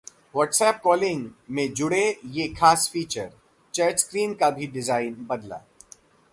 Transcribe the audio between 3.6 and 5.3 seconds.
chat screen का भी design